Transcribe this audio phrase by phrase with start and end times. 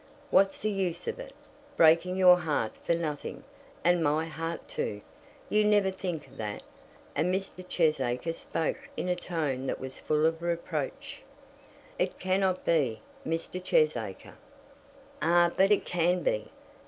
[0.31, 1.33] What's the use of it,
[1.77, 3.43] breaking your heart for nothing,
[3.83, 5.01] and my heart too.
[5.47, 6.63] You never think of that."
[7.15, 7.63] And Mr.
[7.63, 11.21] Cheesacre spoke in a tone that was full of reproach.
[11.99, 13.63] "It cannot be, Mr.
[13.63, 14.37] Cheesacre."
[15.21, 16.49] "Ah, but it can be.